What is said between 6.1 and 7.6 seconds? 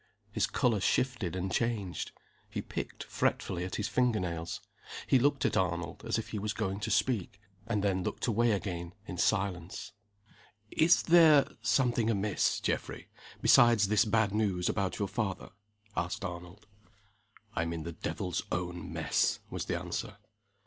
if he was going to speak